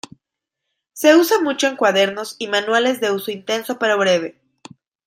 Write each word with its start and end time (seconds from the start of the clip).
Se 0.93 1.15
usa 1.15 1.39
mucho 1.41 1.67
en 1.67 1.75
cuadernos 1.77 2.35
y 2.39 2.47
manuales 2.47 2.99
de 3.01 3.11
uso 3.11 3.29
intenso 3.29 3.77
pero 3.77 3.99
breve. 3.99 4.41